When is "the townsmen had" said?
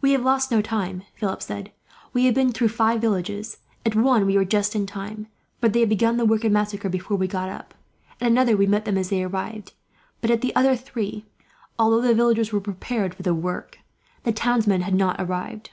14.24-14.94